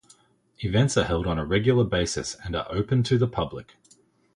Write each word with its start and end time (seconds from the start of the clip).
Events 0.61 0.97
are 0.97 1.03
held 1.03 1.27
on 1.27 1.37
a 1.37 1.45
regular 1.45 1.83
basis 1.83 2.35
and 2.43 2.55
are 2.55 2.65
open 2.71 3.03
to 3.03 3.19
the 3.19 3.27
public. 3.27 3.73